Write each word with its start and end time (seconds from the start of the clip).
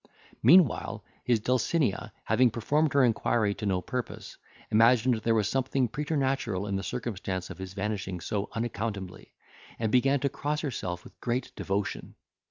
Meanwhile, 0.41 1.03
his 1.23 1.39
Dulcinea, 1.39 2.11
having 2.23 2.49
performed 2.49 2.93
her 2.93 3.03
inquiry 3.05 3.53
to 3.53 3.67
no 3.67 3.81
purpose, 3.83 4.35
imagined 4.71 5.17
there 5.19 5.35
was 5.35 5.47
something 5.47 5.87
preternatural 5.87 6.65
in 6.65 6.75
the 6.75 6.81
circumstance 6.81 7.51
of 7.51 7.59
his 7.59 7.75
vanishing 7.75 8.19
so 8.19 8.49
unaccountably, 8.53 9.35
and 9.77 9.91
began 9.91 10.19
to 10.21 10.27
cross 10.27 10.61
herself 10.61 11.03
with 11.03 11.21
great 11.21 11.51
devotion. 11.55 12.15